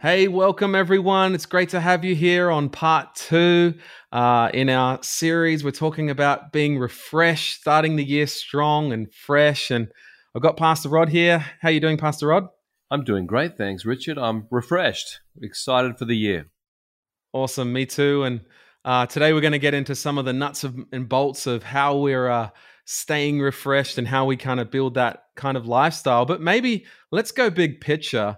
[0.00, 1.34] Hey, welcome everyone.
[1.34, 3.74] It's great to have you here on part two
[4.12, 5.64] uh, in our series.
[5.64, 9.72] We're talking about being refreshed, starting the year strong and fresh.
[9.72, 9.88] And
[10.36, 11.44] I've got Pastor Rod here.
[11.60, 12.46] How you doing, Pastor Rod?
[12.92, 14.18] I'm doing great, thanks, Richard.
[14.18, 16.46] I'm refreshed, excited for the year.
[17.32, 18.22] Awesome, me too.
[18.22, 18.42] And
[18.84, 21.64] uh, today we're going to get into some of the nuts of, and bolts of
[21.64, 22.50] how we're uh,
[22.84, 26.24] staying refreshed and how we kind of build that kind of lifestyle.
[26.24, 28.36] But maybe let's go big picture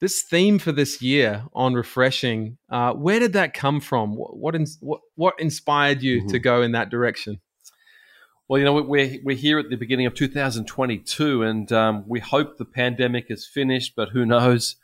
[0.00, 4.16] this theme for this year on refreshing uh, where did that come from?
[4.16, 6.28] What what, what, what inspired you mm-hmm.
[6.28, 7.40] to go in that direction?
[8.48, 12.56] Well you know we're, we're here at the beginning of 2022 and um, we hope
[12.56, 14.76] the pandemic is finished but who knows?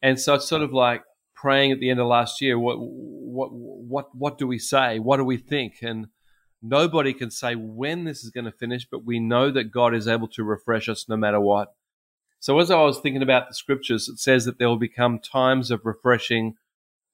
[0.00, 1.02] And so it's sort of like
[1.34, 4.98] praying at the end of last year what what what what do we say?
[4.98, 5.78] What do we think?
[5.82, 6.06] And
[6.62, 10.06] nobody can say when this is going to finish but we know that god is
[10.06, 11.74] able to refresh us no matter what
[12.42, 15.70] so as I was thinking about the scriptures, it says that there will become times
[15.70, 16.56] of refreshing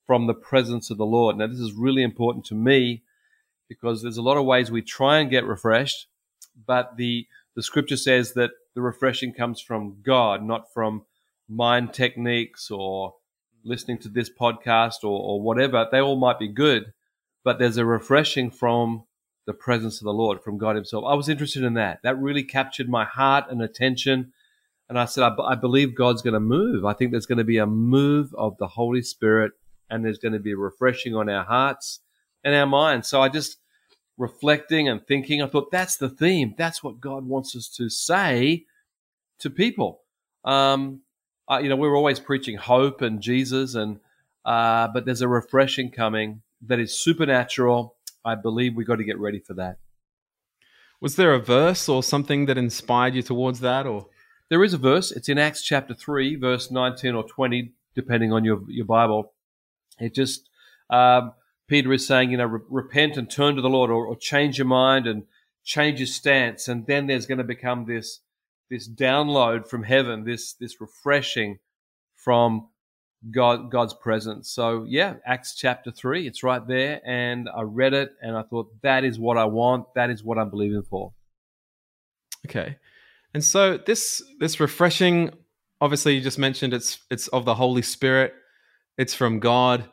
[0.07, 1.37] from the presence of the Lord.
[1.37, 3.03] Now, this is really important to me
[3.69, 6.07] because there's a lot of ways we try and get refreshed,
[6.67, 11.05] but the the scripture says that the refreshing comes from God, not from
[11.47, 13.13] mind techniques or
[13.63, 15.87] listening to this podcast or, or whatever.
[15.92, 16.95] They all might be good,
[17.45, 19.05] but there's a refreshing from
[19.45, 21.05] the presence of the Lord, from God Himself.
[21.07, 22.01] I was interested in that.
[22.03, 24.33] That really captured my heart and attention
[24.89, 26.84] and I said, I, I believe God's going to move.
[26.84, 29.53] I think there's going to be a move of the Holy Spirit
[29.91, 32.00] and there's going to be a refreshing on our hearts
[32.45, 33.08] and our minds.
[33.08, 33.58] So I just
[34.17, 36.55] reflecting and thinking, I thought that's the theme.
[36.56, 38.64] That's what God wants us to say
[39.41, 40.00] to people.
[40.45, 41.02] Um,
[41.50, 44.00] uh, you know, we're always preaching hope and Jesus, and
[44.45, 47.97] uh, but there's a refreshing coming that is supernatural.
[48.25, 49.78] I believe we got to get ready for that.
[51.00, 54.08] Was there a verse or something that inspired you towards that, or?
[54.51, 55.11] There is a verse.
[55.13, 59.33] It's in Acts chapter 3, verse 19 or 20, depending on your, your Bible.
[59.99, 60.49] It just,
[60.91, 61.33] um,
[61.67, 64.57] Peter is saying, you know, re- repent and turn to the Lord or, or change
[64.59, 65.25] your mind and
[65.65, 66.67] change your stance.
[66.67, 68.20] And then there's going to become this,
[68.70, 71.58] this download from heaven, this, this refreshing
[72.17, 72.69] from
[73.31, 74.51] God, God's presence.
[74.51, 77.03] So yeah, Acts chapter three, it's right there.
[77.05, 79.92] And I read it and I thought that is what I want.
[79.95, 81.13] That is what I'm believing for.
[82.47, 82.77] Okay.
[83.34, 85.30] And so this this refreshing,
[85.80, 88.34] obviously, you just mentioned it's it's of the Holy Spirit.
[88.96, 89.89] It's from God.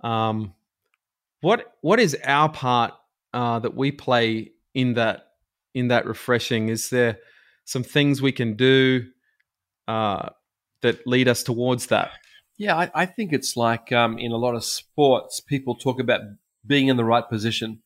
[0.00, 0.54] Um,
[1.40, 2.94] what what is our part
[3.32, 5.26] uh, that we play in that
[5.74, 6.68] in that refreshing?
[6.68, 7.18] Is there
[7.64, 9.06] some things we can do
[9.88, 10.30] uh,
[10.82, 12.12] that lead us towards that?
[12.56, 16.20] Yeah, I, I think it's like um, in a lot of sports, people talk about
[16.66, 17.82] being in the right position.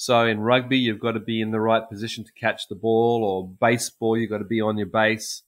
[0.00, 3.24] So in rugby, you've got to be in the right position to catch the ball,
[3.24, 5.42] or baseball, you've got to be on your base.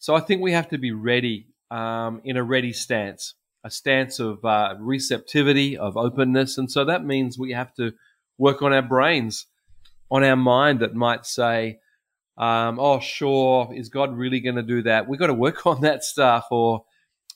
[0.00, 4.18] So I think we have to be ready um, in a ready stance, a stance
[4.18, 6.58] of uh, receptivity, of openness.
[6.58, 7.92] And so that means we have to
[8.38, 9.46] work on our brains,
[10.10, 11.78] on our mind that might say,
[12.36, 15.06] um, oh, sure, is God really going to do that?
[15.06, 16.48] We've got to work on that stuff.
[16.50, 16.84] Or,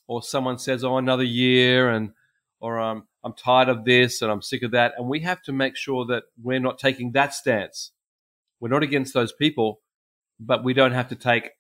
[0.09, 2.11] or someone says, oh, another year, and,
[2.59, 4.95] or, um, I'm tired of this and I'm sick of that.
[4.97, 7.93] And we have to make sure that we're not taking that stance.
[8.61, 9.81] We're not against those people,
[10.39, 11.51] but we don't have to take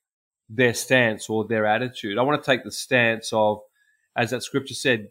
[0.48, 2.18] their stance or their attitude.
[2.18, 3.60] I want to take the stance of,
[4.16, 5.08] as that scripture said,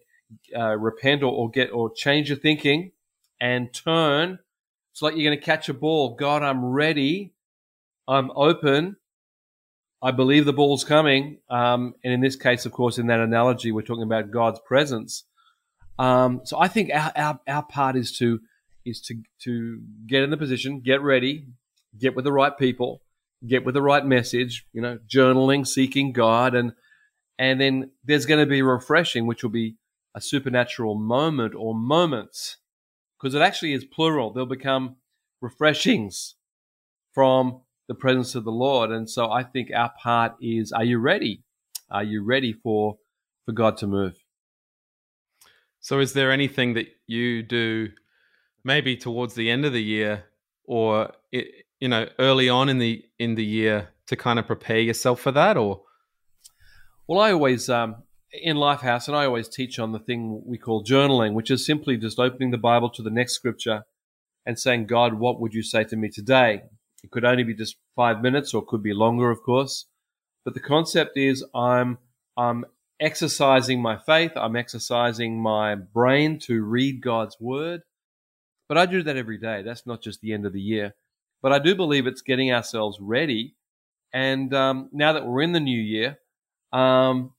[0.55, 2.91] uh, repent or, or, get or change your thinking
[3.39, 4.39] and turn.
[4.91, 6.15] It's like you're going to catch a ball.
[6.15, 7.33] God, I'm ready.
[8.07, 8.97] I'm open.
[10.01, 11.39] I believe the ball's coming.
[11.49, 15.25] Um, and in this case, of course, in that analogy, we're talking about God's presence.
[15.99, 18.39] Um, so I think our, our, our part is to
[18.85, 21.47] is to to get in the position, get ready,
[21.99, 23.01] get with the right people,
[23.45, 24.65] get with the right message.
[24.71, 26.71] You know, journaling, seeking God, and
[27.37, 29.75] and then there's going to be refreshing, which will be
[30.15, 32.57] a supernatural moment or moments,
[33.19, 34.31] because it actually is plural.
[34.31, 34.95] They'll become
[35.41, 36.35] refreshings
[37.13, 38.89] from the presence of the Lord.
[38.89, 41.43] And so I think our part is: Are you ready?
[41.91, 42.99] Are you ready for
[43.45, 44.15] for God to move?
[45.89, 47.89] So, is there anything that you do,
[48.63, 50.25] maybe towards the end of the year,
[50.63, 55.19] or you know, early on in the in the year, to kind of prepare yourself
[55.19, 55.81] for that, or?
[57.07, 60.83] Well, I always um, in Lifehouse, and I always teach on the thing we call
[60.83, 63.85] journaling, which is simply just opening the Bible to the next scripture
[64.45, 66.61] and saying, "God, what would you say to me today?"
[67.03, 69.87] It could only be just five minutes, or it could be longer, of course.
[70.45, 71.97] But the concept is, I'm
[72.37, 72.65] I'm
[72.99, 74.31] exercising my faith.
[74.35, 77.81] I'm exercising my brain to read God's word.
[78.67, 79.63] But I do that every day.
[79.63, 80.95] That's not just the end of the year.
[81.41, 83.55] But I do believe it's getting ourselves ready.
[84.13, 86.19] And um, now that we're in the new year,
[86.71, 87.33] um,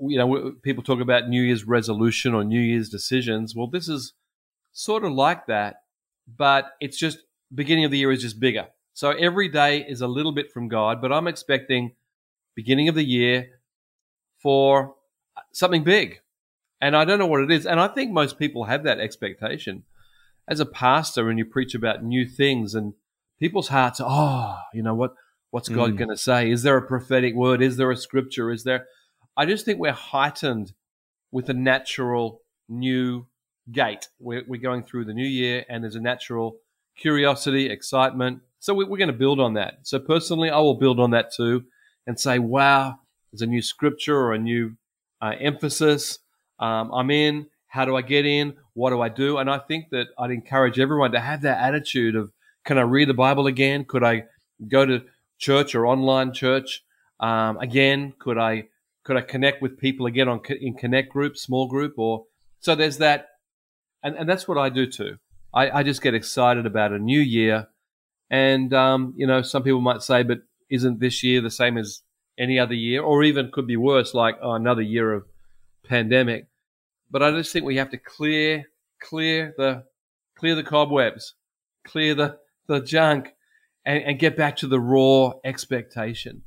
[0.00, 3.54] you know, people talk about New Year's resolution or New Year's decisions.
[3.54, 4.14] Well, this is
[4.72, 5.82] sort of like that,
[6.26, 7.18] but it's just
[7.54, 8.68] beginning of the year is just bigger.
[8.94, 11.92] So every day is a little bit from God, but I'm expecting
[12.54, 13.59] beginning of the year
[14.42, 14.94] for
[15.52, 16.20] something big.
[16.80, 17.66] And I don't know what it is.
[17.66, 19.84] And I think most people have that expectation.
[20.48, 22.94] As a pastor, and you preach about new things, and
[23.38, 25.14] people's hearts, oh, you know what?
[25.50, 25.96] What's God mm.
[25.96, 26.50] going to say?
[26.50, 27.60] Is there a prophetic word?
[27.60, 28.50] Is there a scripture?
[28.50, 28.86] Is there?
[29.36, 30.72] I just think we're heightened
[31.32, 33.26] with a natural new
[33.70, 34.08] gate.
[34.18, 36.56] We're, we're going through the new year, and there's a natural
[36.96, 38.40] curiosity, excitement.
[38.58, 39.80] So we, we're going to build on that.
[39.82, 41.64] So personally, I will build on that too,
[42.06, 42.98] and say, "Wow,
[43.32, 44.76] there's a new scripture or a new
[45.20, 46.18] uh, emphasis.
[46.58, 47.46] Um, I'm in.
[47.68, 48.54] How do I get in?
[48.74, 52.16] What do I do?" And I think that I'd encourage everyone to have that attitude
[52.16, 52.32] of,
[52.64, 53.84] "Can I read the Bible again?
[53.84, 54.24] Could I
[54.68, 55.02] go to
[55.38, 56.82] church or online church
[57.20, 58.14] um, again?
[58.18, 58.68] Could I
[59.04, 62.24] could I connect with people again on in connect group, small group, or
[62.60, 63.28] so there's that,
[64.02, 65.16] and and that's what I do too.
[65.52, 67.68] I, I just get excited about a new year,
[68.30, 70.40] and um, you know, some people might say, but
[70.70, 72.02] isn't this year the same as
[72.40, 75.26] any other year, or even could be worse, like oh, another year of
[75.86, 76.46] pandemic?
[77.10, 78.64] But I just think we have to clear
[79.00, 79.84] clear the
[80.36, 81.34] clear the cobwebs,
[81.84, 83.34] clear the the junk,
[83.84, 86.42] and, and get back to the raw expectation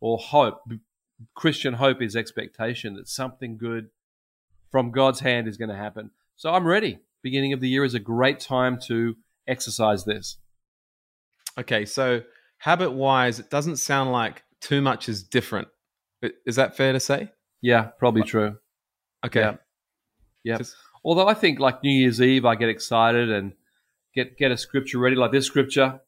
[0.00, 0.60] or hope.
[1.34, 3.88] Christian hope is expectation that something good
[4.70, 6.10] from God's hand is going to happen.
[6.36, 6.98] So I'm ready.
[7.22, 10.36] Beginning of the year is a great time to exercise this.
[11.58, 12.22] Okay, so
[12.58, 15.68] habit wise, it doesn't sound like too much is different.
[16.46, 17.30] Is that fair to say?
[17.62, 18.56] Yeah, probably true.
[19.24, 19.40] Okay.
[19.40, 19.56] Yeah.
[20.44, 20.58] yeah.
[20.58, 20.76] Just...
[21.04, 23.52] Although I think like New Year's Eve, I get excited and
[24.14, 26.00] get get a scripture ready, like this scripture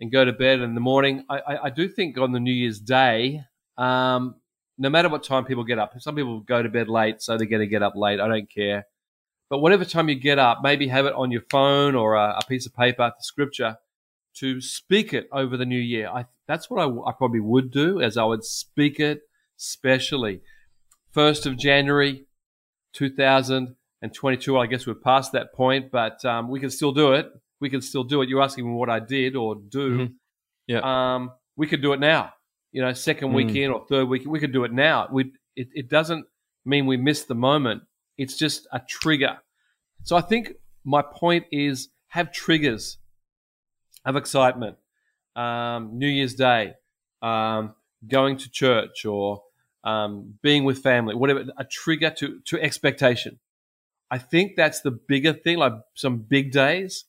[0.00, 1.24] and go to bed in the morning.
[1.28, 3.42] I, I, I do think on the New Year's Day,
[3.78, 4.36] um,
[4.76, 7.46] no matter what time people get up, some people go to bed late, so they're
[7.46, 8.20] going to get up late.
[8.20, 8.86] I don't care.
[9.50, 12.46] But whatever time you get up, maybe have it on your phone or a, a
[12.48, 13.76] piece of paper, the scripture,
[14.38, 16.08] to speak it over the new year.
[16.08, 19.22] I, that's what I, I probably would do, as I would speak it,
[19.56, 20.40] specially.
[21.12, 22.26] first of January,
[22.92, 24.58] two thousand and twenty-two.
[24.58, 27.30] I guess we're past that point, but um, we can still do it
[27.64, 28.28] we can still do it.
[28.28, 29.90] You're asking me what I did or do.
[29.90, 30.12] Mm-hmm.
[30.66, 30.80] Yeah.
[31.14, 32.34] Um, we could do it now.
[32.72, 33.34] You know, second mm.
[33.34, 35.08] weekend or third weekend, we could do it now.
[35.10, 36.26] We it, it doesn't
[36.66, 37.82] mean we miss the moment.
[38.18, 39.38] It's just a trigger.
[40.02, 40.52] So I think
[40.84, 42.98] my point is have triggers
[44.04, 44.76] of excitement.
[45.36, 46.74] Um, New Year's Day,
[47.22, 47.74] um,
[48.06, 49.42] going to church or
[49.82, 53.38] um, being with family, whatever, a trigger to, to expectation.
[54.10, 57.04] I think that's the bigger thing, like some big days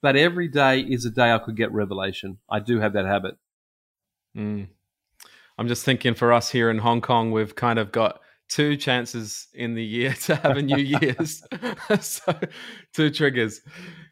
[0.00, 2.38] but every day is a day I could get revelation.
[2.48, 3.36] I do have that habit.
[4.36, 4.68] Mm.
[5.56, 9.46] I'm just thinking for us here in Hong Kong, we've kind of got two chances
[9.54, 11.42] in the year to have a New Year's.
[12.00, 12.38] so
[12.94, 13.60] two triggers.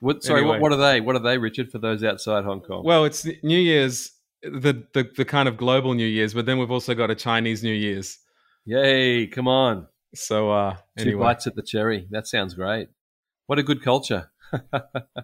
[0.01, 0.57] What, sorry, anyway.
[0.57, 1.01] what, what, are they?
[1.01, 2.85] What are they, Richard, for those outside Hong Kong?
[2.85, 4.13] Well, it's New Year's,
[4.43, 7.63] the, the, the kind of global New Year's, but then we've also got a Chinese
[7.63, 8.19] New Year's.
[8.65, 9.87] Yay, come on.
[10.15, 11.13] So uh anyway.
[11.13, 12.07] Two bites at the cherry.
[12.11, 12.89] That sounds great.
[13.47, 14.31] What a good culture.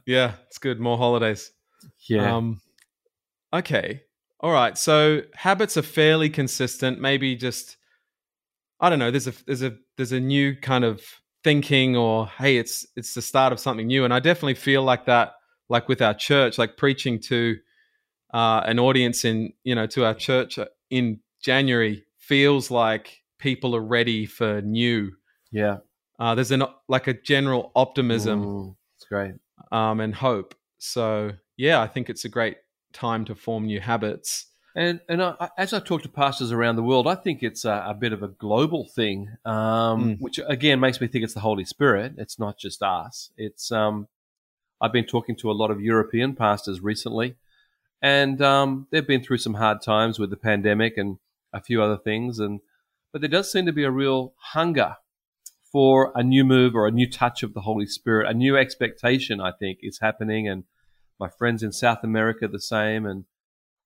[0.07, 0.79] yeah, it's good.
[0.79, 1.51] More holidays.
[2.09, 2.37] Yeah.
[2.37, 2.61] Um,
[3.53, 4.03] okay.
[4.41, 4.77] All right.
[4.77, 7.01] So habits are fairly consistent.
[7.01, 7.77] Maybe just
[8.83, 9.11] I don't know.
[9.11, 11.01] There's a there's a there's a new kind of
[11.45, 14.05] thinking, or hey, it's it's the start of something new.
[14.05, 15.35] And I definitely feel like that,
[15.69, 17.57] like with our church, like preaching to
[18.35, 20.59] uh, an audience in you know to our church
[20.91, 25.13] in January feels like people are ready for new.
[25.53, 25.79] Yeah.
[26.19, 29.35] Uh, there's an like a general optimism It's great.
[29.71, 30.55] Um, and hope.
[30.79, 32.57] So yeah, I think it's a great
[32.93, 34.47] time to form new habits.
[34.75, 37.85] And and I, as I talk to pastors around the world, I think it's a,
[37.89, 40.21] a bit of a global thing, um, mm.
[40.21, 42.15] which again makes me think it's the Holy Spirit.
[42.17, 43.31] It's not just us.
[43.37, 44.09] It's um,
[44.81, 47.37] I've been talking to a lot of European pastors recently,
[48.01, 51.19] and um, they've been through some hard times with the pandemic and
[51.53, 52.61] a few other things, and
[53.13, 54.97] but there does seem to be a real hunger
[55.73, 59.41] for a new move or a new touch of the Holy Spirit, a new expectation,
[59.41, 60.47] I think, is happening.
[60.47, 60.65] And
[61.19, 63.07] my friends in South America, the same.
[63.07, 63.25] And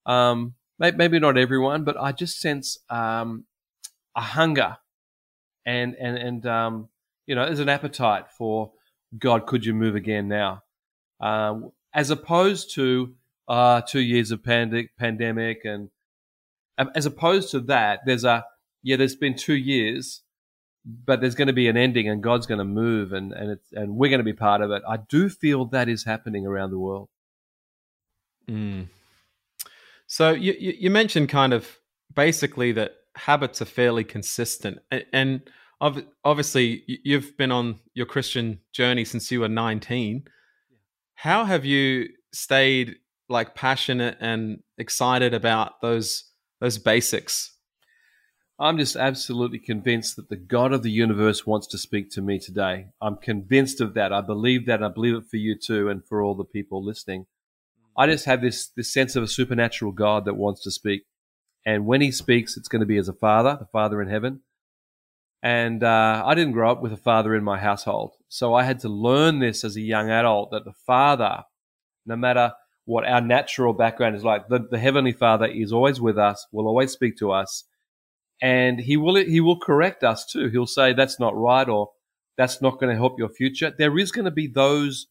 [0.04, 3.44] um, maybe not everyone, but I just sense um,
[4.14, 4.76] a hunger
[5.64, 6.88] and, and, and um,
[7.26, 8.72] you know, there's an appetite for
[9.18, 10.62] God, could you move again now?
[11.20, 13.14] Um, as opposed to
[13.48, 15.90] uh, two years of pandemic, pandemic and
[16.78, 18.44] um, as opposed to that, there's a,
[18.82, 20.22] yeah, there's been two years
[21.04, 23.96] but there's going to be an ending and God's going to move and, and, and
[23.96, 24.82] we're going to be part of it.
[24.88, 27.08] I do feel that is happening around the world.
[28.48, 28.88] Mm.
[30.06, 31.78] So you, you mentioned kind of
[32.14, 34.78] basically that habits are fairly consistent,
[35.12, 35.42] and
[36.24, 40.24] obviously you've been on your Christian journey since you were 19.
[41.14, 42.96] How have you stayed
[43.28, 47.52] like passionate and excited about those those basics?
[48.58, 52.38] I'm just absolutely convinced that the God of the universe wants to speak to me
[52.38, 52.86] today.
[53.02, 54.14] I'm convinced of that.
[54.14, 54.82] I believe that.
[54.82, 57.26] I believe it for you too, and for all the people listening.
[57.96, 61.02] I just have this this sense of a supernatural God that wants to speak,
[61.64, 64.40] and when He speaks, it's going to be as a Father, the Father in heaven.
[65.42, 68.80] And uh, I didn't grow up with a father in my household, so I had
[68.80, 71.44] to learn this as a young adult that the Father,
[72.04, 72.52] no matter
[72.84, 76.66] what our natural background is like, the, the Heavenly Father is always with us, will
[76.66, 77.64] always speak to us
[78.40, 80.48] and he will he will correct us too.
[80.48, 81.90] He'll say that's not right or
[82.36, 83.72] that's not going to help your future.
[83.76, 85.06] There is going to be those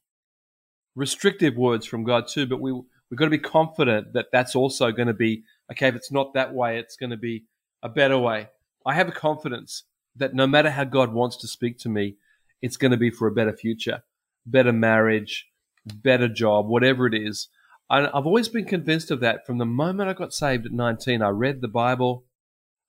[0.95, 4.91] restrictive words from God too, but we we've got to be confident that that's also
[4.91, 5.87] going to be okay.
[5.87, 7.45] If it's not that way, it's going to be
[7.83, 8.49] a better way.
[8.85, 9.83] I have a confidence
[10.15, 12.17] that no matter how God wants to speak to me,
[12.61, 14.03] it's going to be for a better future,
[14.45, 15.47] better marriage,
[15.85, 17.49] better job, whatever it is.
[17.89, 21.21] I, I've always been convinced of that from the moment I got saved at 19.
[21.21, 22.25] I read the Bible.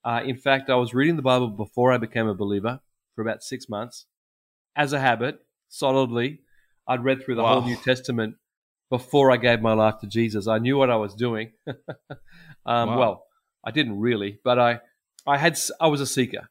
[0.05, 2.81] Uh, in fact, I was reading the Bible before I became a believer
[3.15, 4.07] for about six months
[4.77, 6.41] as a habit, solidly.
[6.87, 7.61] I'd read through the wow.
[7.61, 8.37] whole New Testament
[8.91, 10.47] before I gave my life to Jesus.
[10.47, 11.53] I knew what I was doing.
[11.67, 11.77] um,
[12.67, 12.99] wow.
[12.99, 13.27] Well,
[13.65, 14.81] I didn't really, but I,
[15.27, 16.49] I had, I was a seeker,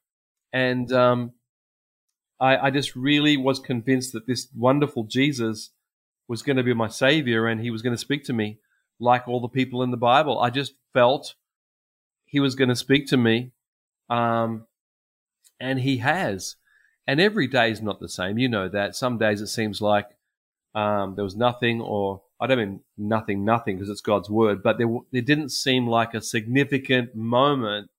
[0.52, 1.32] and um,
[2.40, 5.72] I, I just really was convinced that this wonderful Jesus
[6.28, 8.60] was going to be my savior, and he was going to speak to me
[9.00, 10.40] like all the people in the Bible.
[10.40, 11.36] I just felt
[12.26, 13.52] he was going to speak to me,
[14.10, 14.66] um,
[15.60, 16.56] and he has.
[17.08, 18.38] And every day is not the same.
[18.40, 18.96] You know that.
[18.96, 20.15] Some days it seems like
[20.76, 24.78] um, there was nothing, or I don't mean nothing, nothing, because it's God's word, but
[24.78, 27.90] there, there didn't seem like a significant moment.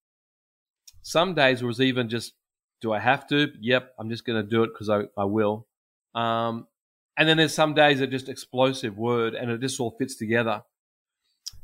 [1.02, 2.34] Some days was even just,
[2.82, 3.48] do I have to?
[3.60, 5.66] Yep, I'm just going to do it because I, I will.
[6.14, 6.66] Um,
[7.16, 10.62] and then there's some days that just explosive word and it just all fits together.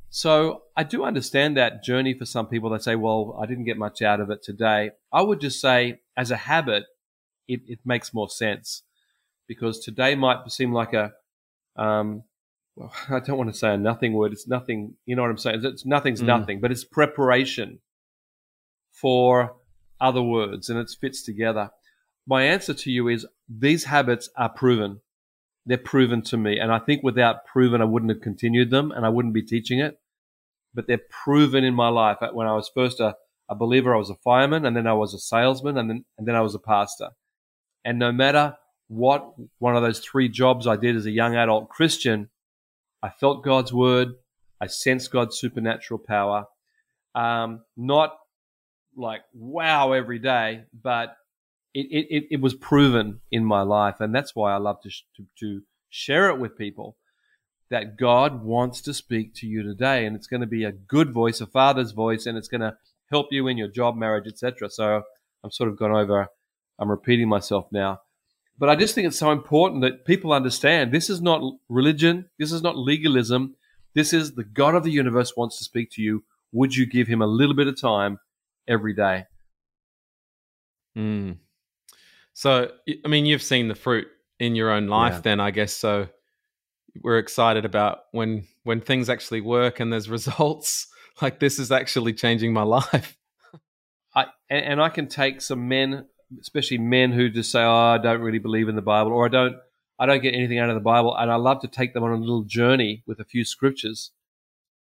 [0.09, 2.71] So I do understand that journey for some people.
[2.71, 4.93] They say, well, I didn't get much out of it today.
[5.13, 6.85] I would just say, as a habit,
[7.49, 8.83] it, it makes more sense
[9.47, 11.13] because today might seem like a,
[11.77, 12.23] um,
[12.77, 14.33] well, I don't want to say a nothing word.
[14.33, 14.95] It's nothing.
[15.07, 15.61] You know what I'm saying?
[15.65, 16.27] It's nothing's mm.
[16.27, 17.81] nothing, but it's preparation
[18.93, 19.57] for
[20.01, 21.71] other words and it fits together.
[22.27, 25.01] My answer to you is these habits are proven.
[25.67, 26.59] They're proven to me.
[26.59, 29.79] And I think without proven, I wouldn't have continued them and I wouldn't be teaching
[29.79, 29.99] it
[30.75, 32.19] but they're proven in my life.
[32.33, 33.17] When I was first a,
[33.49, 36.27] a believer, I was a fireman, and then I was a salesman, and then and
[36.27, 37.11] then I was a pastor.
[37.85, 38.57] And no matter
[38.93, 42.29] what one of those three jobs I did as a young adult Christian,
[43.03, 44.09] I felt God's word.
[44.61, 46.45] I sensed God's supernatural power.
[47.15, 48.19] Um, not
[48.95, 51.17] like wow every day, but
[51.73, 55.27] it, it, it was proven in my life, and that's why I love to, to,
[55.41, 56.97] to share it with people
[57.71, 61.15] that God wants to speak to you today, and it's going to be a good
[61.15, 62.77] voice, a father's voice, and it's going to
[63.11, 64.69] help you in your job, marriage, etc.
[64.69, 65.03] So
[65.43, 66.27] I'm sort of gone over.
[66.79, 68.01] I'm repeating myself now,
[68.59, 72.53] but I just think it's so important that people understand this is not religion, this
[72.53, 73.57] is not legalism,
[73.95, 76.25] this is the God of the universe wants to speak to you.
[76.53, 78.19] Would you give him a little bit of time
[78.69, 79.27] every day?
[80.97, 81.39] Mm.
[82.35, 82.71] So,
[83.05, 84.07] I mean, you've seen the fruit
[84.39, 85.21] in your own life, yeah.
[85.21, 86.09] then I guess so
[87.01, 90.89] we're excited about when when things actually work and there's results
[91.21, 93.17] like this is actually changing my life
[94.15, 96.07] I, and, and, I can take some men,
[96.41, 99.29] especially men who just say, "Oh, I don't really believe in the Bible," or "I
[99.29, 99.57] don't,
[99.99, 102.13] I don't get anything out of the Bible," and I love to take them on
[102.13, 104.11] a little journey with a few scriptures,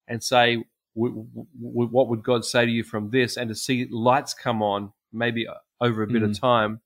[0.08, 3.86] and say, w- w- "What would God say to you from this?" And to see
[3.90, 5.46] lights come on, maybe
[5.80, 6.30] over a bit mm.
[6.30, 6.80] of time,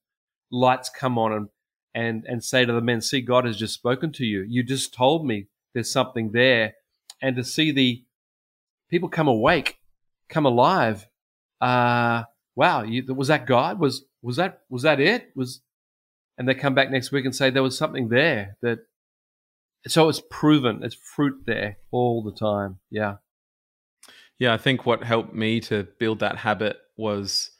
[0.50, 1.48] lights come on, and
[1.94, 4.42] and and say to the men, "See, God has just spoken to you.
[4.42, 6.74] You just told me there's something there,"
[7.22, 8.04] and to see the
[8.90, 9.78] people come awake,
[10.28, 11.06] come alive.
[11.60, 13.78] Uh, wow, you, was that God?
[13.78, 15.30] Was was that was that it?
[15.36, 15.60] Was
[16.36, 18.80] and they come back next week and say there was something there that.
[19.86, 20.82] So it's proven.
[20.82, 22.80] It's fruit there all the time.
[22.90, 23.16] Yeah.
[24.36, 27.52] Yeah, I think what helped me to build that habit was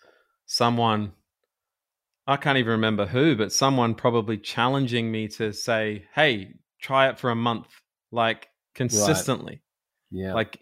[0.45, 1.13] someone
[2.27, 7.21] I can't even remember who, but someone probably challenging me to say, "Hey, try it
[7.21, 7.69] for a month,
[8.11, 9.63] like consistently."
[10.11, 10.21] Right.
[10.23, 10.35] Yeah.
[10.35, 10.59] Like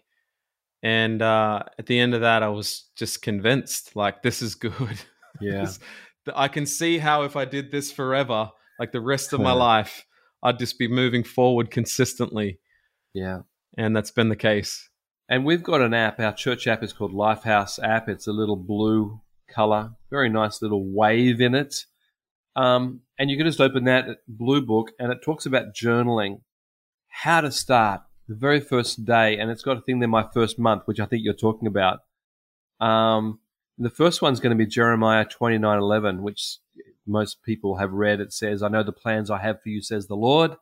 [0.83, 4.99] and uh at the end of that I was just convinced like this is good.
[5.41, 5.67] Yeah.
[6.35, 8.49] I can see how if I did this forever,
[8.79, 10.05] like the rest of my life,
[10.41, 12.59] I'd just be moving forward consistently.
[13.13, 13.41] Yeah.
[13.77, 14.89] And that's been the case.
[15.27, 16.19] And we've got an app.
[16.19, 18.09] Our church app is called Lifehouse app.
[18.09, 21.85] It's a little blue color, very nice little wave in it.
[22.55, 26.41] Um, and you can just open that blue book, and it talks about journaling,
[27.07, 30.57] how to start the very first day, and it's got a thing there, my first
[30.57, 31.99] month, which I think you're talking about.
[32.79, 33.39] Um,
[33.77, 36.57] the first one's going to be Jeremiah 29:11, which
[37.05, 38.19] most people have read.
[38.19, 40.55] It says, "I know the plans I have for you," says the Lord.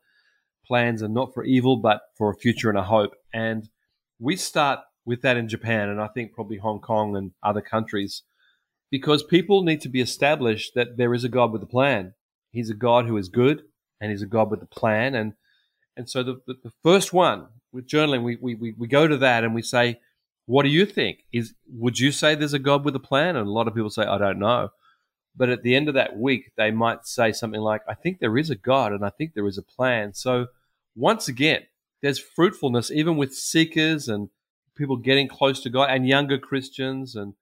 [0.65, 3.15] Plans are not for evil, but for a future and a hope.
[3.33, 3.69] And
[4.19, 8.23] we start with that in Japan, and I think probably Hong Kong and other countries,
[8.89, 12.13] because people need to be established that there is a God with a plan.
[12.51, 13.63] He's a God who is good,
[13.99, 15.15] and He's a God with a plan.
[15.15, 15.33] And
[15.95, 19.43] and so the, the, the first one with journaling, we, we, we go to that
[19.43, 19.99] and we say,
[20.45, 21.23] what do you think?
[21.31, 23.35] Is would you say there's a God with a plan?
[23.35, 24.69] And a lot of people say, I don't know.
[25.35, 28.37] But at the end of that week, they might say something like, I think there
[28.37, 30.13] is a God and I think there is a plan.
[30.13, 30.47] So
[30.95, 31.63] once again,
[32.01, 34.29] there's fruitfulness even with seekers and
[34.75, 37.15] people getting close to God and younger Christians.
[37.15, 37.33] And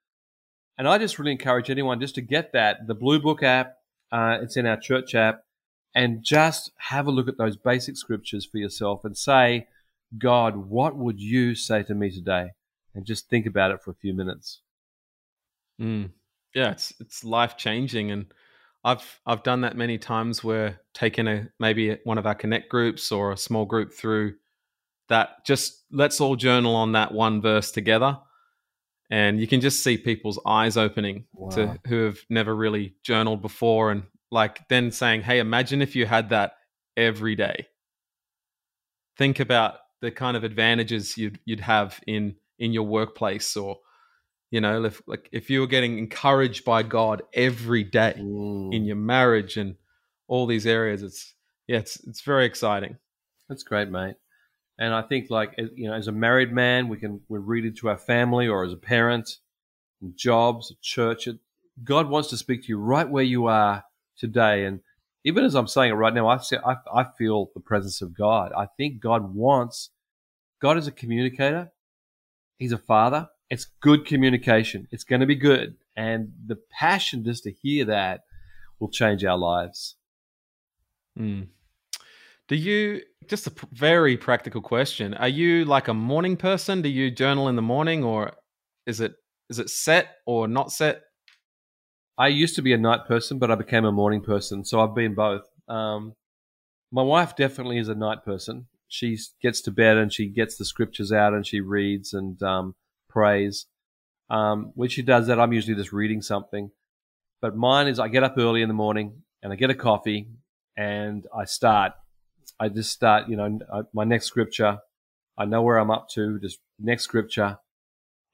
[0.77, 3.75] and I just really encourage anyone just to get that the Blue Book app.
[4.11, 5.43] Uh, it's in our church app,
[5.95, 9.67] and just have a look at those basic scriptures for yourself and say,
[10.17, 12.49] God, what would you say to me today?
[12.93, 14.61] And just think about it for a few minutes.
[15.79, 16.11] Mm.
[16.53, 18.25] Yeah, it's it's life changing, and
[18.83, 23.11] I've I've done that many times where taking a maybe one of our connect groups
[23.11, 24.35] or a small group through
[25.09, 28.17] that just let's all journal on that one verse together
[29.09, 31.49] and you can just see people's eyes opening wow.
[31.49, 36.05] to who have never really journaled before and like then saying hey imagine if you
[36.05, 36.53] had that
[36.95, 37.67] every day
[39.17, 43.79] think about the kind of advantages you'd you'd have in in your workplace or
[44.51, 48.73] you know if like if you were getting encouraged by god every day mm.
[48.73, 49.75] in your marriage and
[50.27, 51.33] all these areas it's
[51.67, 52.97] yeah it's it's very exciting.
[53.49, 54.15] That's great mate.
[54.77, 57.77] And i think like you know as a married man we can we read it
[57.77, 59.37] to our family or as a parent
[60.15, 61.27] jobs church
[61.83, 63.83] god wants to speak to you right where you are
[64.17, 64.65] today.
[64.65, 64.81] And
[65.23, 68.51] even as i'm saying it right now i I, I feel the presence of god.
[68.55, 69.89] I think god wants
[70.61, 71.71] god is a communicator
[72.61, 73.27] he's a father.
[73.49, 74.87] It's good communication.
[74.91, 75.77] It's going to be good.
[75.97, 78.21] And the passion just to hear that
[78.79, 79.95] will change our lives.
[81.19, 81.47] Mm.
[82.47, 86.83] Do you, just a very practical question, are you like a morning person?
[86.83, 88.33] Do you journal in the morning or
[88.85, 89.13] is it
[89.49, 91.01] is it set or not set?
[92.17, 94.63] I used to be a night person, but I became a morning person.
[94.63, 95.43] So I've been both.
[95.67, 96.13] Um,
[96.91, 100.65] my wife definitely is a night person she gets to bed and she gets the
[100.65, 102.75] scriptures out and she reads and um,
[103.09, 103.65] prays.
[104.29, 106.71] Um, when she does that, I'm usually just reading something.
[107.41, 110.27] But mine is I get up early in the morning and I get a coffee
[110.75, 111.93] and I start.
[112.59, 113.59] I just start, you know,
[113.93, 114.79] my next scripture.
[115.37, 117.59] I know where I'm up to, just next scripture,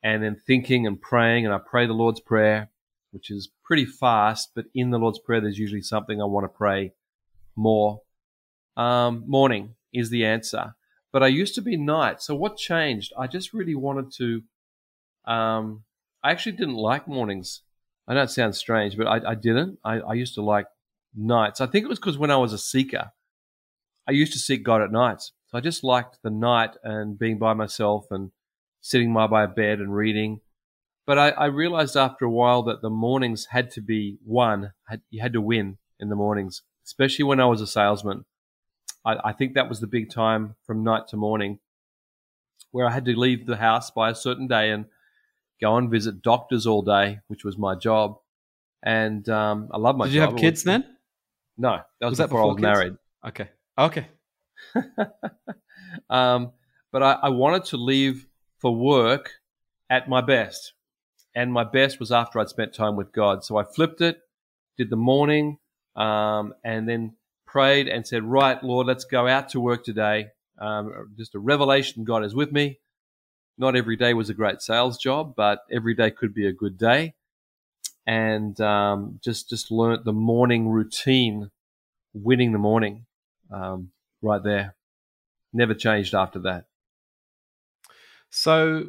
[0.03, 1.45] and then thinking and praying.
[1.45, 2.71] And I pray the Lord's Prayer,
[3.11, 6.49] which is pretty fast, but in the Lord's Prayer, there's usually something I want to
[6.49, 6.93] pray
[7.55, 8.01] more.
[8.75, 10.75] Um, morning, is the answer.
[11.11, 12.21] But I used to be night.
[12.21, 13.13] So what changed?
[13.17, 14.43] I just really wanted to.
[15.25, 15.83] Um,
[16.23, 17.61] I actually didn't like mornings.
[18.07, 19.79] I know it sounds strange, but I, I didn't.
[19.83, 20.67] I, I used to like
[21.15, 21.59] nights.
[21.59, 23.11] I think it was because when I was a seeker,
[24.07, 25.33] I used to seek God at nights.
[25.47, 28.31] So I just liked the night and being by myself and
[28.81, 30.39] sitting by my bed and reading.
[31.05, 34.71] But I, I realized after a while that the mornings had to be won.
[35.09, 38.25] You had to win in the mornings, especially when I was a salesman.
[39.05, 41.59] I, I think that was the big time from night to morning
[42.71, 44.85] where I had to leave the house by a certain day and
[45.61, 48.17] go and visit doctors all day, which was my job.
[48.83, 50.13] And um, I love my Did job.
[50.13, 50.85] Did you have kids then?
[51.57, 52.93] No, that was, was that before, before I was married.
[53.25, 53.49] Okay.
[53.77, 54.07] Okay.
[56.09, 56.51] um,
[56.91, 58.27] but I, I wanted to leave
[58.59, 59.31] for work
[59.89, 60.73] at my best.
[61.35, 63.43] And my best was after I'd spent time with God.
[63.43, 64.19] So I flipped it,
[64.77, 65.59] did the morning,
[65.95, 67.15] um, and then
[67.47, 70.27] prayed and said, Right, Lord, let's go out to work today.
[70.59, 72.79] Um, just a revelation God is with me.
[73.57, 76.77] Not every day was a great sales job, but every day could be a good
[76.77, 77.15] day.
[78.05, 81.49] And um, just just learnt the morning routine,
[82.13, 83.05] winning the morning,
[83.51, 84.75] um, right there.
[85.51, 86.65] Never changed after that.
[88.29, 88.85] So,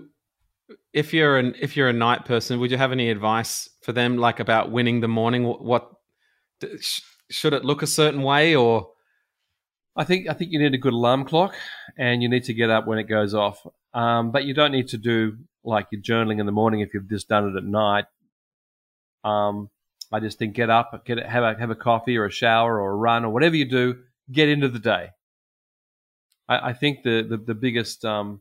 [0.92, 4.18] if you're an if you're a night person, would you have any advice for them,
[4.18, 5.44] like about winning the morning?
[5.44, 5.90] What
[7.30, 8.90] should it look a certain way or?
[9.96, 11.54] I think I think you need a good alarm clock,
[11.96, 13.66] and you need to get up when it goes off.
[13.92, 17.08] Um, but you don't need to do like your journaling in the morning if you've
[17.08, 18.04] just done it at night.
[19.24, 19.70] Um,
[20.12, 22.92] I just think get up, get have a have a coffee or a shower or
[22.92, 23.96] a run or whatever you do.
[24.30, 25.10] Get into the day.
[26.48, 28.40] I, I think the the, the biggest um,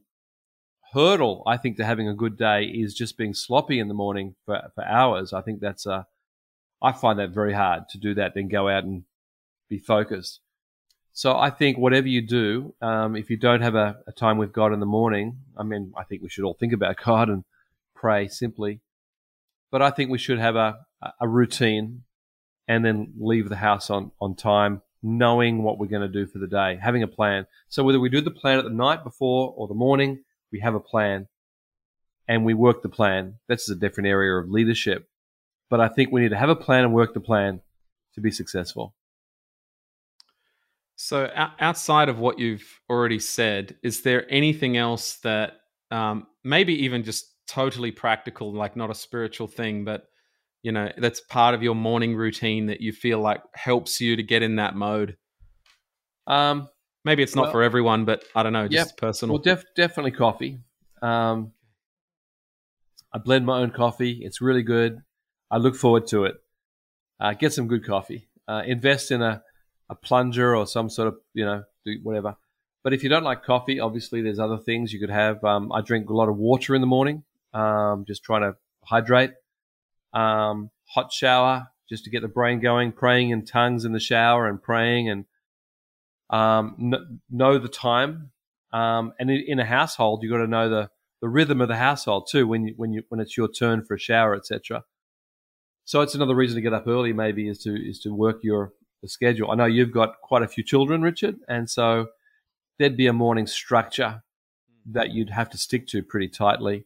[0.94, 4.36] hurdle, I think, to having a good day is just being sloppy in the morning
[4.46, 5.34] for, for hours.
[5.34, 6.08] I think that's a,
[6.82, 9.04] I find that very hard to do that, then go out and
[9.70, 10.42] be focused.
[11.14, 14.54] So I think whatever you do, um, if you don't have a, a, time with
[14.54, 17.44] God in the morning, I mean, I think we should all think about God and
[17.96, 18.82] pray simply.
[19.72, 20.78] But I think we should have a,
[21.20, 22.04] a routine
[22.68, 26.38] and then leave the house on, on time, knowing what we're going to do for
[26.38, 27.48] the day, having a plan.
[27.68, 30.76] So whether we do the plan at the night before or the morning, we have
[30.76, 31.28] a plan
[32.28, 33.36] and we work the plan.
[33.48, 35.10] That's a different area of leadership.
[35.70, 37.62] But I think we need to have a plan and work the plan
[38.16, 38.94] to be successful.
[40.96, 45.54] So, outside of what you've already said, is there anything else that
[45.92, 50.08] um, maybe even just totally practical, like not a spiritual thing, but
[50.64, 54.24] you know that's part of your morning routine that you feel like helps you to
[54.24, 55.18] get in that mode?
[56.26, 56.68] Um,
[57.06, 58.98] maybe it's not well, for everyone, but I don't know, just yep.
[58.98, 59.36] personal.
[59.36, 60.60] Well, def- definitely coffee.
[61.04, 61.52] Um,
[63.14, 64.20] I blend my own coffee.
[64.24, 65.02] It's really good.
[65.50, 66.36] I look forward to it.
[67.20, 68.28] Uh, get some good coffee.
[68.48, 69.44] Uh, invest in a,
[69.90, 71.64] a plunger or some sort of, you know,
[72.04, 72.36] whatever.
[72.84, 75.44] But if you don't like coffee, obviously there's other things you could have.
[75.44, 79.32] Um, I drink a lot of water in the morning, um, just trying to hydrate.
[80.14, 82.92] Um, hot shower, just to get the brain going.
[82.92, 85.26] Praying in tongues in the shower and praying and
[86.30, 88.32] um, kn- know the time.
[88.72, 90.90] Um, and in, in, a household, you've got to know the,
[91.22, 93.96] the rhythm of the household too when you, when you, when it's your turn for
[93.96, 94.84] a shower, etc.
[95.88, 98.74] So it's another reason to get up early, maybe, is to is to work your
[99.06, 99.50] schedule.
[99.50, 102.08] I know you've got quite a few children, Richard, and so
[102.78, 104.22] there'd be a morning structure
[104.88, 106.86] that you'd have to stick to pretty tightly.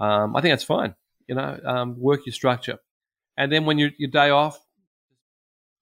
[0.00, 0.96] Um, I think that's fine.
[1.28, 2.80] You know, um, work your structure,
[3.36, 4.58] and then when you your day off,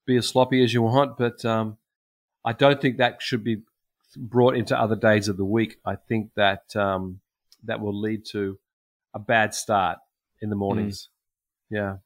[0.04, 1.16] be as sloppy as you want.
[1.16, 1.78] But um,
[2.44, 3.62] I don't think that should be
[4.14, 5.78] brought into other days of the week.
[5.86, 7.20] I think that um,
[7.64, 8.58] that will lead to
[9.14, 10.00] a bad start
[10.42, 11.08] in the mornings.
[11.72, 11.76] Mm.
[11.76, 11.96] Yeah.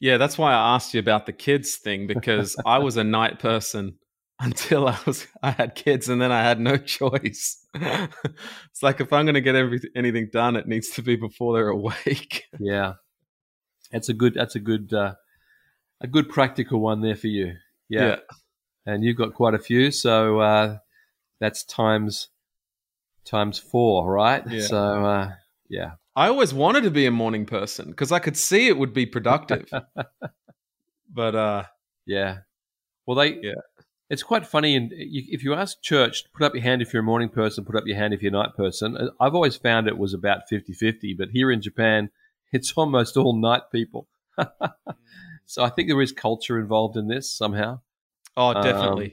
[0.00, 3.38] Yeah, that's why I asked you about the kids thing because I was a night
[3.38, 3.98] person
[4.40, 7.66] until I was I had kids and then I had no choice.
[7.74, 11.54] it's like if I'm going to get every, anything done, it needs to be before
[11.54, 12.44] they're awake.
[12.60, 12.94] yeah,
[13.90, 15.14] that's a good that's a good uh,
[16.00, 17.54] a good practical one there for you.
[17.88, 18.06] Yeah.
[18.06, 18.16] yeah.
[18.86, 20.78] and you've got quite a few, so uh,
[21.40, 22.28] that's times
[23.24, 24.44] times four, right?
[24.48, 24.62] Yeah.
[24.62, 25.30] So uh,
[25.68, 28.92] yeah, I always wanted to be a morning person because I could see it would
[28.92, 29.70] be productive.
[31.14, 31.62] but uh,
[32.06, 32.38] yeah,
[33.06, 33.52] well, they yeah,
[34.10, 34.74] it's quite funny.
[34.74, 37.76] And if you ask church, put up your hand if you're a morning person, put
[37.76, 39.10] up your hand if you're a night person.
[39.20, 42.10] I've always found it was about 50-50, but here in Japan,
[42.52, 44.08] it's almost all night people.
[45.46, 47.78] so I think there is culture involved in this somehow.
[48.36, 49.06] Oh, definitely.
[49.06, 49.12] Um,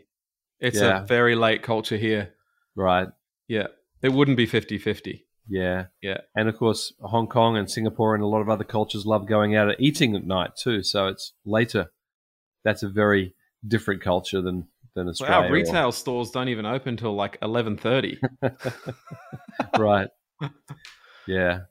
[0.59, 1.03] it's yeah.
[1.03, 2.33] a very late culture here.
[2.75, 3.09] Right.
[3.47, 3.67] Yeah.
[4.01, 5.24] It wouldn't be 50 50.
[5.47, 9.05] Yeah, yeah, and of course Hong Kong and Singapore and a lot of other cultures
[9.05, 10.81] love going out and eating at night too.
[10.81, 11.91] So it's later.
[12.63, 13.35] That's a very
[13.67, 15.35] different culture than than Australia.
[15.35, 15.93] Well, our retail or...
[15.93, 18.19] stores don't even open till like eleven thirty.
[19.77, 20.09] right.
[21.27, 21.61] Yeah.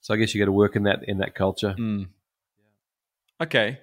[0.00, 1.74] So I guess you got to work in that in that culture.
[1.78, 2.08] Mm.
[3.40, 3.78] Okay.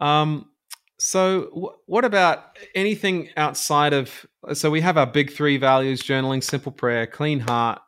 [0.00, 0.50] Um.
[0.98, 4.24] So, w- what about anything outside of?
[4.54, 7.82] So we have our big three values: journaling, simple prayer, clean heart,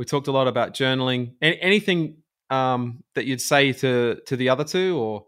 [0.00, 1.34] we talked a lot about journaling.
[1.42, 2.16] Any, anything
[2.48, 5.26] um, that you'd say to to the other two, or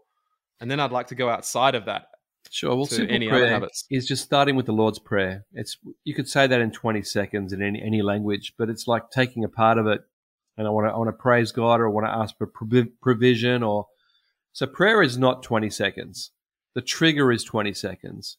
[0.59, 2.07] and then I'd like to go outside of that.
[2.49, 2.75] Sure.
[2.75, 3.85] Well, simple any prayer habits.
[3.91, 5.45] is just starting with the Lord's Prayer.
[5.53, 9.11] It's you could say that in twenty seconds in any any language, but it's like
[9.11, 10.01] taking a part of it,
[10.57, 12.47] and I want to I want to praise God or I want to ask for
[12.99, 13.85] provision or
[14.53, 16.31] so prayer is not twenty seconds.
[16.73, 18.37] The trigger is twenty seconds.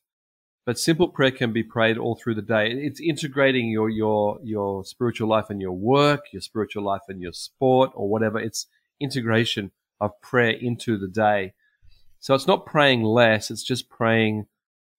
[0.66, 2.70] But simple prayer can be prayed all through the day.
[2.70, 7.32] It's integrating your your your spiritual life and your work, your spiritual life and your
[7.32, 8.38] sport or whatever.
[8.38, 8.66] It's
[8.98, 11.52] integration of prayer into the day.
[12.18, 14.46] So it's not praying less, it's just praying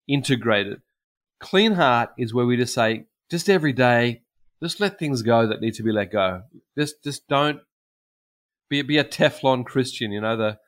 [0.08, 0.82] integrated.
[1.40, 4.22] Clean heart is where we just say, just every day,
[4.62, 6.44] just let things go that need to be let go.
[6.78, 7.62] Just just don't
[8.70, 10.12] be be a Teflon Christian.
[10.12, 10.60] You know the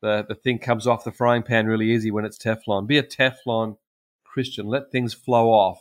[0.00, 2.86] the the thing comes off the frying pan really easy when it's Teflon.
[2.86, 3.76] Be a Teflon
[4.36, 4.66] Christian.
[4.66, 5.78] Let things flow off.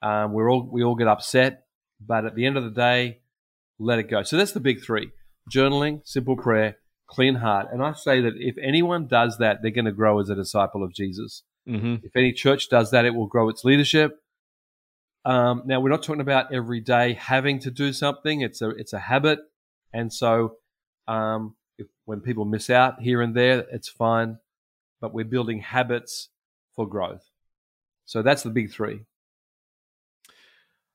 [0.00, 1.66] Um, we're all we all get upset,
[2.00, 3.18] but at the end of the day,
[3.78, 4.22] let it go.
[4.22, 5.10] So that's the big three:
[5.54, 7.66] journaling, simple prayer, clean heart.
[7.70, 10.82] And I say that if anyone does that, they're going to grow as a disciple
[10.82, 11.42] of Jesus.
[11.68, 11.96] Mm-hmm.
[12.02, 14.12] If any church does that, it will grow its leadership.
[15.26, 18.40] Um, now we're not talking about every day having to do something.
[18.40, 19.38] It's a it's a habit,
[19.92, 20.56] and so
[21.06, 24.38] um, if, when people miss out here and there, it's fine.
[24.98, 26.30] But we're building habits
[26.74, 27.31] for growth.
[28.12, 29.06] So that's the big three.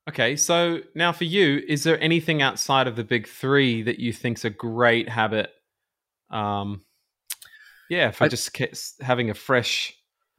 [0.07, 4.13] Okay, so now for you, is there anything outside of the big three that you
[4.13, 5.49] think's a great habit?
[6.29, 6.83] Um,
[7.89, 8.55] yeah, for I- just
[9.01, 9.95] having a fresh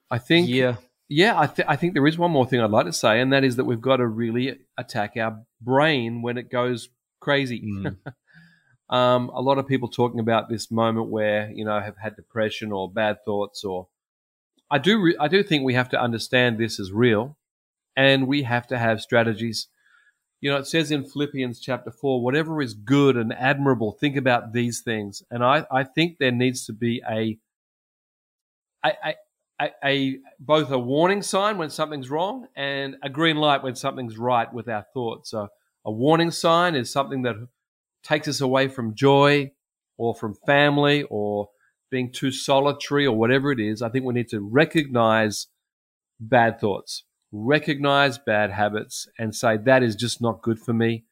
[0.08, 0.78] I think year.
[1.08, 3.32] Yeah, I, th- I think there is one more thing I'd like to say, and
[3.32, 7.60] that is that we've got to really attack our brain when it goes crazy.
[7.66, 7.96] Mm.
[8.90, 12.72] Um, a lot of people talking about this moment where you know have had depression
[12.72, 13.88] or bad thoughts, or
[14.70, 17.36] I do re- I do think we have to understand this is real,
[17.96, 19.68] and we have to have strategies.
[20.40, 24.52] You know, it says in Philippians chapter four, whatever is good and admirable, think about
[24.52, 25.22] these things.
[25.30, 27.38] And I, I think there needs to be a
[28.84, 29.14] a,
[29.60, 34.16] a, a, both a warning sign when something's wrong and a green light when something's
[34.16, 35.30] right with our thoughts.
[35.30, 35.48] So
[35.84, 37.34] a warning sign is something that
[38.04, 39.50] takes us away from joy
[39.96, 41.48] or from family or
[41.90, 43.82] being too solitary or whatever it is.
[43.82, 45.46] I think we need to recognize
[46.20, 51.04] bad thoughts, recognize bad habits, and say that is just not good for me.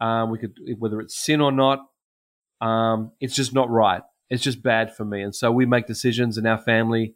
[0.00, 1.80] Um, we could, whether it's sin or not,
[2.60, 4.02] um, it's just not right.
[4.30, 7.14] It's just bad for me, and so we make decisions in our family.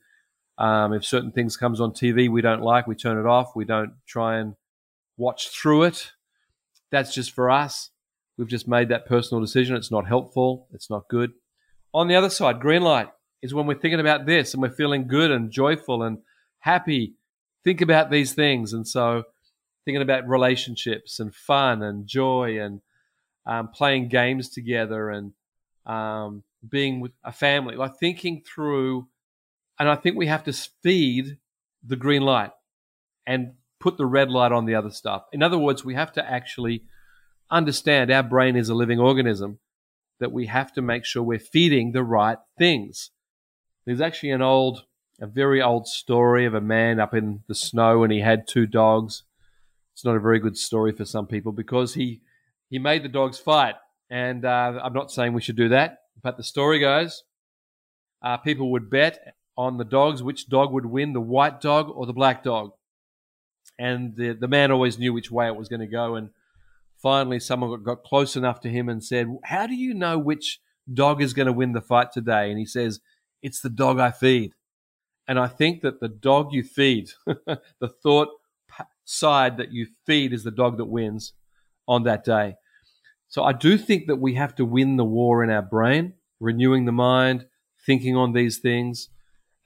[0.59, 3.57] Um, if certain things comes on TV we don't like, we turn it off.
[3.57, 4.55] We don't try and
[5.17, 6.12] watch through it.
[6.91, 7.91] That's just for us.
[8.38, 9.77] We've just made that personal decision.
[9.77, 10.69] It's not helpful.
[10.73, 11.33] It's not good.
[11.94, 13.09] On the other side, green light
[13.42, 16.18] is when we're thinking about this and we're feeling good and joyful and
[16.61, 17.14] happy.
[17.64, 18.72] Think about these things.
[18.72, 19.24] And so
[19.85, 22.81] thinking about relationships and fun and joy and
[23.44, 25.33] um, playing games together and
[25.85, 29.09] um, being with a family, like thinking through.
[29.78, 31.37] And I think we have to feed
[31.85, 32.52] the green light
[33.26, 35.24] and put the red light on the other stuff.
[35.33, 36.85] In other words, we have to actually
[37.50, 39.59] understand our brain is a living organism
[40.22, 43.11] that we have to make sure we're feeding the right things.
[43.85, 44.85] There's actually an old,
[45.20, 48.66] a very old story of a man up in the snow and he had two
[48.66, 49.24] dogs.
[49.92, 52.22] It's not a very good story for some people because he,
[52.70, 53.74] he made the dogs fight.
[54.08, 57.24] And uh, I'm not saying we should do that, but the story goes
[58.22, 62.06] uh, people would bet on the dogs which dog would win, the white dog or
[62.06, 62.72] the black dog.
[63.78, 66.14] And the, the man always knew which way it was going to go.
[66.14, 66.30] And
[67.03, 70.61] finally someone got, close enough to him and said, How do you know which
[70.93, 72.51] dog is going to win the fight today?
[72.51, 73.01] And he says,
[73.43, 74.53] It's the dog I feed.
[75.27, 78.29] And I think that the dog you feed, the thought
[79.05, 81.33] side that you feed is the dog that wins
[81.87, 82.55] on that day.
[83.29, 86.85] So I do think that we have to win the war in our brain, renewing
[86.85, 87.47] the mind,
[87.85, 89.09] thinking on these things.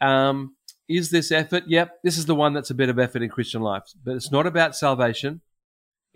[0.01, 0.55] Um,
[0.89, 1.65] is this effort?
[1.67, 4.31] Yep, this is the one that's a bit of effort in Christian life, but it's
[4.31, 5.41] not about salvation.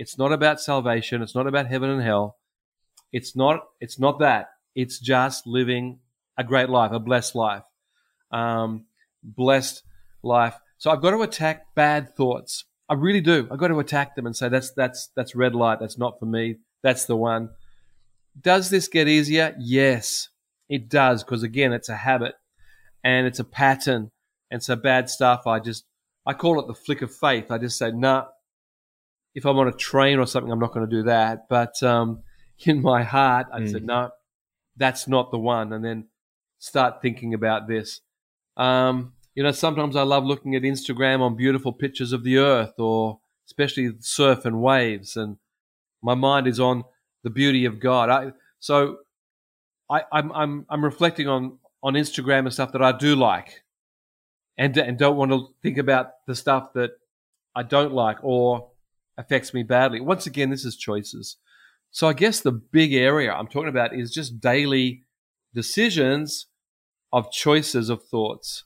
[0.01, 1.21] It's not about salvation.
[1.21, 2.39] It's not about heaven and hell.
[3.13, 3.67] It's not.
[3.83, 4.47] It's not that.
[4.75, 5.99] It's just living
[6.39, 7.65] a great life, a blessed life,
[8.33, 8.87] um,
[9.23, 9.83] blessed
[10.23, 10.59] life.
[10.79, 12.65] So I've got to attack bad thoughts.
[12.89, 13.47] I really do.
[13.51, 15.81] I've got to attack them and say that's that's that's red light.
[15.81, 16.57] That's not for me.
[16.83, 17.51] That's the one.
[18.41, 19.55] Does this get easier?
[19.59, 20.31] Yes,
[20.71, 21.23] it does.
[21.23, 22.37] Because again, it's a habit
[23.05, 24.13] and it's a pattern.
[24.51, 25.47] And so bad stuff.
[25.47, 25.85] I just
[26.25, 27.51] I call it the flick of faith.
[27.51, 28.29] I just say, nah,
[29.35, 31.49] if I'm on a train or something, I'm not going to do that.
[31.49, 32.23] But um,
[32.67, 33.71] in my heart, I Mm.
[33.73, 34.11] said, no,
[34.77, 35.73] that's not the one.
[35.73, 36.09] And then
[36.59, 38.01] start thinking about this.
[38.57, 42.75] Um, you know, sometimes I love looking at Instagram on beautiful pictures of the earth
[42.79, 45.17] or especially surf and waves.
[45.17, 45.37] And
[46.03, 46.85] my mind is on
[47.23, 48.11] the beauty of God.
[48.11, 48.99] I, so
[49.89, 53.63] I, I'm, I'm, I'm reflecting on, on Instagram and stuff that I do like
[54.59, 56.91] and, and don't want to think about the stuff that
[57.55, 58.70] I don't like or
[59.21, 60.01] affects me badly.
[60.01, 61.37] Once again, this is choices.
[61.91, 65.03] So I guess the big area I'm talking about is just daily
[65.55, 66.47] decisions
[67.13, 68.65] of choices of thoughts.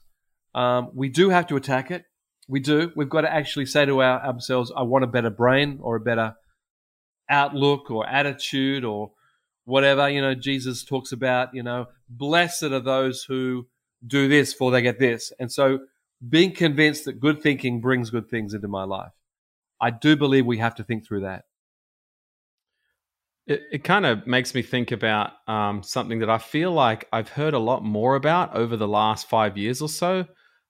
[0.53, 2.05] Um, we do have to attack it.
[2.47, 2.91] We do.
[2.95, 5.99] We've got to actually say to our, ourselves, I want a better brain or a
[5.99, 6.35] better
[7.27, 9.11] outlook or attitude or
[9.65, 10.07] whatever.
[10.07, 13.67] You know, Jesus talks about, you know, blessed are those who
[14.05, 15.33] do this for they get this.
[15.39, 15.79] And so
[16.29, 19.11] being convinced that good thinking brings good things into my life.
[19.81, 21.43] I do believe we have to think through that.
[23.47, 27.29] It, it kind of makes me think about um, something that I feel like I've
[27.29, 30.25] heard a lot more about over the last five years or so,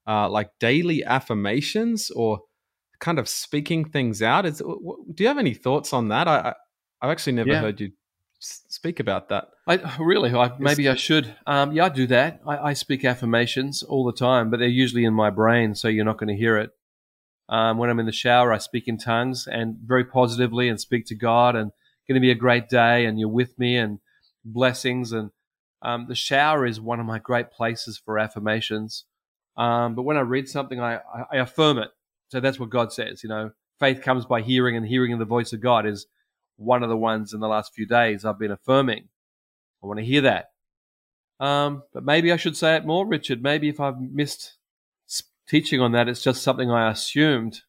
[0.07, 2.39] uh, like daily affirmations or
[2.99, 4.45] kind of speaking things out.
[4.45, 6.27] Is, do you have any thoughts on that?
[6.27, 6.53] I, I
[7.01, 7.61] I've actually never Yeah.
[7.61, 7.91] heard you
[8.39, 9.45] speak about that.
[9.67, 11.35] I really, I, maybe I should.
[11.47, 12.41] Um, yeah, I do that.
[12.47, 16.05] I, I speak affirmations all the time, but they're usually in my brain, so you're
[16.05, 16.71] not going to hear it.
[17.47, 21.05] Um, when I'm in the shower, I speak in tongues and very positively and speak
[21.07, 21.71] to God and
[22.07, 23.99] going to be a great day and you're with me and
[24.43, 25.11] blessings.
[25.11, 25.31] And
[25.81, 29.05] um, the shower is one of my great places for affirmations.
[29.57, 30.99] Um, but when I read something, I,
[31.31, 31.89] I, affirm it.
[32.29, 35.25] So that's what God says, you know, faith comes by hearing and hearing in the
[35.25, 36.07] voice of God is
[36.57, 39.07] one of the ones in the last few days I've been affirming.
[39.83, 40.47] I want to hear that.
[41.39, 43.41] Um, but maybe I should say it more, Richard.
[43.41, 44.57] Maybe if I've missed
[45.47, 47.61] teaching on that, it's just something I assumed.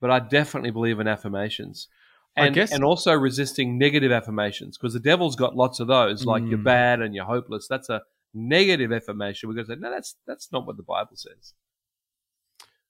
[0.00, 1.88] But I definitely believe in affirmations.
[2.36, 6.50] And, and also resisting negative affirmations because the devil's got lots of those, like Mm.
[6.50, 7.68] you're bad and you're hopeless.
[7.68, 8.02] That's a
[8.34, 9.48] negative affirmation.
[9.48, 11.54] We're going to say, no, that's that's not what the Bible says.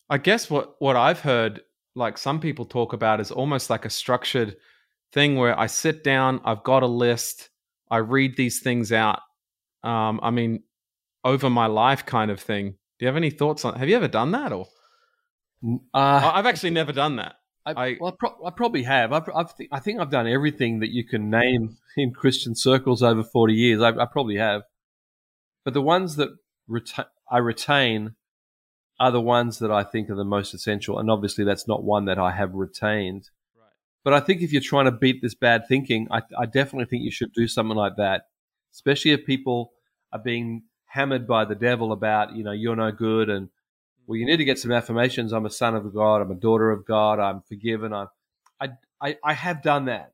[0.09, 1.61] I guess what what I've heard,
[1.95, 4.57] like some people talk about, is almost like a structured
[5.12, 7.51] thing where I sit down, I've got a list,
[7.90, 9.21] I read these things out.
[9.83, 10.62] Um, I mean,
[11.23, 12.77] over my life, kind of thing.
[13.05, 13.75] Do you have any thoughts on?
[13.79, 14.67] Have you ever done that, or
[15.62, 17.35] Uh, I- I've actually never done that.
[17.67, 19.12] I, I- well, I, pro- I probably have.
[19.12, 23.03] I've, I've th- I think I've done everything that you can name in Christian circles
[23.03, 23.83] over 40 years.
[23.83, 24.62] I, I probably have.
[25.67, 26.31] But the ones that
[26.67, 28.14] reta- I retain
[28.99, 30.99] are the ones that I think are the most essential.
[30.99, 33.29] And obviously, that's not one that I have retained.
[33.55, 33.69] Right.
[34.03, 37.03] But I think if you're trying to beat this bad thinking, I, I definitely think
[37.03, 38.29] you should do something like that,
[38.73, 39.73] especially if people
[40.11, 40.62] are being
[40.95, 43.49] hammered by the devil about, you know, you're no good and
[44.07, 45.33] well, you need to get some affirmations.
[45.33, 46.21] I'm a son of God.
[46.21, 47.19] I'm a daughter of God.
[47.19, 47.93] I'm forgiven.
[47.93, 48.09] I'm,
[48.61, 48.69] I,
[49.01, 50.13] I, I have done that.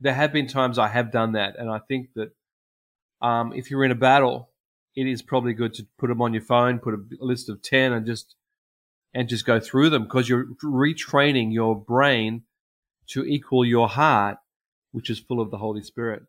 [0.00, 2.32] There have been times I have done that, and I think that
[3.22, 4.50] um, if you're in a battle,
[4.94, 7.92] it is probably good to put them on your phone, put a list of ten,
[7.92, 8.36] and just
[9.14, 12.42] and just go through them because you're retraining your brain
[13.08, 14.36] to equal your heart,
[14.92, 16.24] which is full of the Holy Spirit.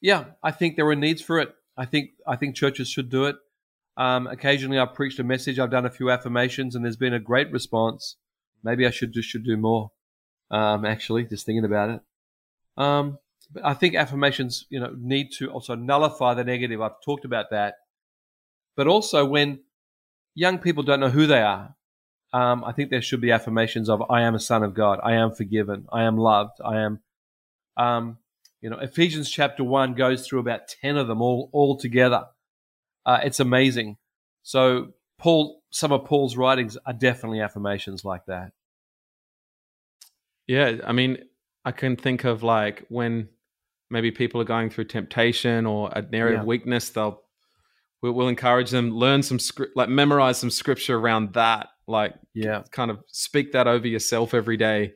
[0.00, 1.54] Yeah, I think there are needs for it.
[1.76, 3.36] I think I think churches should do it.
[3.96, 5.58] Um, occasionally, I've preached a message.
[5.58, 8.16] I've done a few affirmations, and there's been a great response.
[8.62, 9.92] Maybe I should do, should do more.
[10.50, 12.00] Um, actually, just thinking about it.
[12.76, 13.18] Um,
[13.52, 16.80] but I think affirmations, you know, need to also nullify the negative.
[16.80, 17.74] I've talked about that,
[18.76, 19.60] but also when
[20.34, 21.74] young people don't know who they are,
[22.32, 24.98] um, I think there should be affirmations of "I am a son of God.
[25.02, 25.86] I am forgiven.
[25.92, 26.60] I am loved.
[26.64, 27.00] I am."
[28.64, 32.24] You know, Ephesians chapter one goes through about ten of them all all together.
[33.04, 33.98] Uh, it's amazing.
[34.42, 38.52] So Paul, some of Paul's writings are definitely affirmations like that.
[40.46, 41.18] Yeah, I mean,
[41.66, 43.28] I can think of like when
[43.90, 46.40] maybe people are going through temptation or an area Yeah.
[46.40, 47.20] of weakness, they'll
[48.00, 52.62] we'll, we'll encourage them learn some script, like memorize some scripture around that, like Yeah.
[52.70, 54.94] kind of speak that over yourself every day.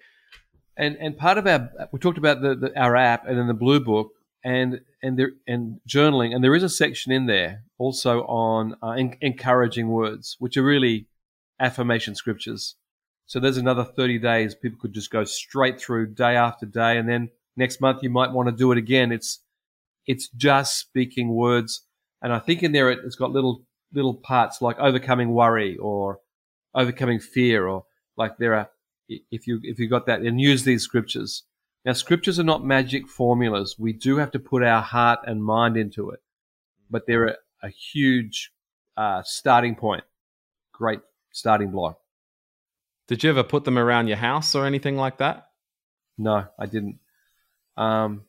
[0.78, 3.54] And and part of our we talked about the, the our app and then the
[3.54, 4.12] blue book
[4.44, 6.34] and and there and journaling.
[6.34, 10.62] And there is a section in there also on uh, en- encouraging words which are
[10.62, 11.08] really
[11.60, 12.76] affirmation scriptures.
[13.26, 16.96] So there's another 30 days people could just go straight through day after day.
[16.96, 19.12] And then next month you might want to do it again.
[19.12, 19.40] It's
[20.06, 21.82] it's just speaking words.
[22.22, 26.20] And i think in there it, it's got little little parts like overcoming worry or
[26.74, 27.84] overcoming fear or
[28.16, 28.70] like there are
[29.08, 31.44] if you if you got that and use these scriptures.
[31.84, 33.76] Now scriptures are not magic formulas.
[33.78, 36.20] We do have to put our heart and mind into it,
[36.90, 38.52] but they're a, a huge
[38.96, 40.04] uh, starting point.
[40.72, 41.00] Great
[41.32, 41.98] starting block.
[43.06, 45.48] Did you ever put them around your house or anything like that?
[46.18, 46.98] No, I didn't.
[47.76, 48.24] Um,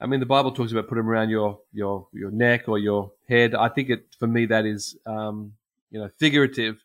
[0.00, 3.12] I mean, the Bible talks about put them around your your your neck or your
[3.28, 3.54] head.
[3.54, 5.52] I think it for me that is um,
[5.90, 6.82] you know figurative.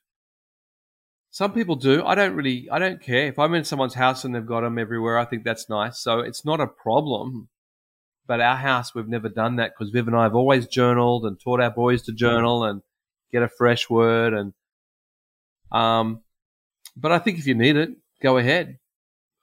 [1.33, 2.03] Some people do.
[2.05, 2.67] I don't really.
[2.69, 5.17] I don't care if I'm in someone's house and they've got them everywhere.
[5.17, 5.97] I think that's nice.
[5.97, 7.47] So it's not a problem.
[8.27, 11.39] But our house, we've never done that because Viv and I have always journaled and
[11.39, 12.81] taught our boys to journal and
[13.31, 14.53] get a fresh word and
[15.71, 16.21] um.
[16.97, 17.91] But I think if you need it,
[18.21, 18.77] go ahead.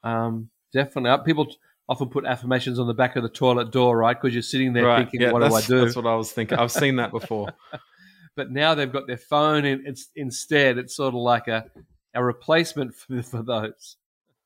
[0.05, 1.25] Um, definitely.
[1.25, 1.51] People
[1.89, 4.15] often put affirmations on the back of the toilet door, right?
[4.21, 4.99] Because you're sitting there right.
[4.99, 6.59] thinking, yeah, "What do I do?" That's what I was thinking.
[6.59, 7.49] I've seen that before.
[8.39, 11.67] but now they've got their phone in, it's instead it's sort of like a,
[12.15, 13.97] a replacement for, for those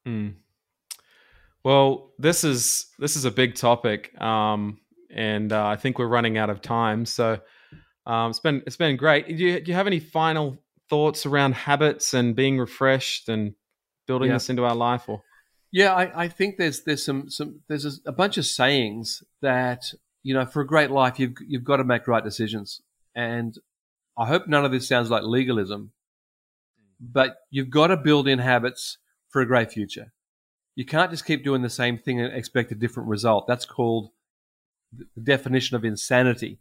[0.04, 0.30] Hmm.
[1.64, 4.80] Well, this is this is a big topic, um,
[5.14, 7.06] and uh, I think we're running out of time.
[7.06, 7.38] So
[8.04, 9.28] um, it's been it's been great.
[9.28, 10.58] Do you, do you have any final
[10.90, 13.54] thoughts around habits and being refreshed and
[14.08, 14.34] building Yeah.
[14.34, 15.08] this into our life?
[15.08, 15.22] Or
[15.70, 19.94] yeah I, I think there's there's some some there's a, a bunch of sayings that
[20.24, 22.82] you know for a great life you've you've got to make right decisions
[23.14, 23.56] and
[24.16, 25.92] i hope none of this sounds like legalism
[26.76, 27.06] hmm.
[27.12, 28.98] but you've got to build in habits
[29.32, 30.12] for a great future.
[30.76, 33.46] You can't just keep doing the same thing and expect a different result.
[33.48, 34.10] That's called
[34.92, 36.60] the definition of insanity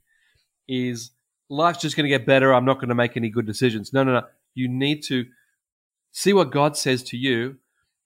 [0.68, 1.12] is
[1.50, 2.54] life's just going to get better.
[2.54, 3.94] I'm not going to make any good decisions.
[3.94, 4.24] No no no.
[4.56, 5.26] You need to
[6.12, 7.58] see what god says to you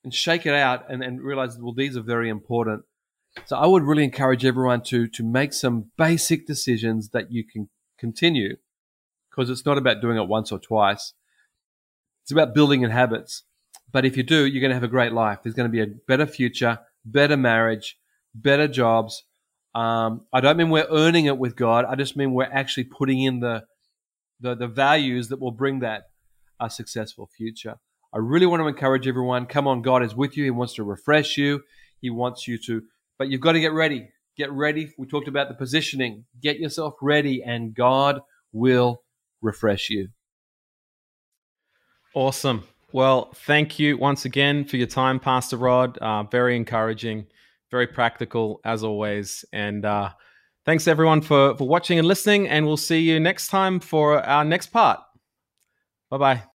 [0.03, 2.83] and shake it out and, and realize well these are very important.
[3.45, 7.69] So i would really encourage everyone to to make some basic decisions that you can
[7.99, 8.57] continue
[9.35, 11.13] because it's not about doing it once or twice
[12.23, 13.43] it's about building in habits
[13.91, 15.39] But if you do, you're going to have a great life.
[15.43, 17.97] There's going to be a better future, better marriage,
[18.33, 19.23] better jobs.
[19.73, 21.85] Um, I don't mean we're earning it with God.
[21.85, 23.63] I just mean we're actually putting in the
[24.41, 26.03] the, the values that will bring that
[26.59, 27.75] a successful future.
[28.13, 29.45] I really want to encourage everyone.
[29.45, 30.43] Come on, God is with you.
[30.43, 31.63] He wants to refresh you.
[32.01, 32.83] He wants you to,
[33.17, 34.09] but you've got to get ready.
[34.37, 34.93] Get ready.
[34.97, 36.25] We talked about the positioning.
[36.41, 38.21] Get yourself ready, and God
[38.53, 39.03] will
[39.45, 40.09] refresh you.
[42.13, 42.63] Awesome.
[42.91, 45.97] Well, thank you once again for your time, Pastor Rod.
[45.97, 47.27] Uh, very encouraging,
[47.71, 49.43] very practical as always.
[49.51, 50.11] And uh,
[50.65, 52.47] thanks everyone for, for watching and listening.
[52.47, 55.01] And we'll see you next time for our next part.
[56.09, 56.54] Bye bye.